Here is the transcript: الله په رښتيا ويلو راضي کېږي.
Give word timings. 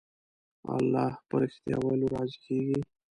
الله 0.75 1.07
په 1.27 1.35
رښتيا 1.41 1.77
ويلو 1.81 2.07
راضي 2.15 2.37
کېږي. 2.45 2.79